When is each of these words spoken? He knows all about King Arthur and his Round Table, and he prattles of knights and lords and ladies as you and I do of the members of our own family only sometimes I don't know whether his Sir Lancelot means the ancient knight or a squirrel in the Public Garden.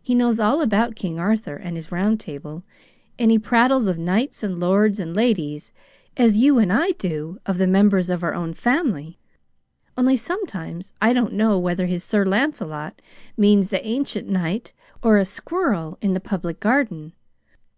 He 0.00 0.14
knows 0.14 0.40
all 0.40 0.62
about 0.62 0.94
King 0.96 1.18
Arthur 1.18 1.54
and 1.56 1.76
his 1.76 1.92
Round 1.92 2.18
Table, 2.18 2.62
and 3.18 3.30
he 3.30 3.38
prattles 3.38 3.88
of 3.88 3.98
knights 3.98 4.42
and 4.42 4.58
lords 4.58 4.98
and 4.98 5.14
ladies 5.14 5.70
as 6.16 6.38
you 6.38 6.58
and 6.58 6.72
I 6.72 6.92
do 6.92 7.38
of 7.44 7.58
the 7.58 7.66
members 7.66 8.08
of 8.08 8.22
our 8.24 8.32
own 8.32 8.54
family 8.54 9.18
only 9.98 10.16
sometimes 10.16 10.94
I 10.98 11.12
don't 11.12 11.34
know 11.34 11.58
whether 11.58 11.84
his 11.84 12.02
Sir 12.02 12.24
Lancelot 12.24 13.02
means 13.36 13.68
the 13.68 13.86
ancient 13.86 14.26
knight 14.26 14.72
or 15.02 15.18
a 15.18 15.26
squirrel 15.26 15.98
in 16.00 16.14
the 16.14 16.20
Public 16.20 16.58
Garden. 16.58 17.12